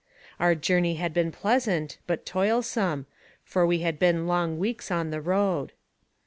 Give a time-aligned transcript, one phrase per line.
[0.39, 3.05] Our journey had been pleasant, but toilsome,
[3.43, 5.73] for we had been long weeks on the road.